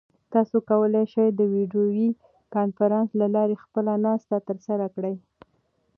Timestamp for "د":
1.39-1.41